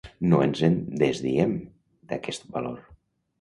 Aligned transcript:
No 0.29 0.37
ens 0.45 0.61
en 0.67 0.77
desdiem, 1.01 1.53
d’aquest 2.13 2.49
valor. 2.57 2.81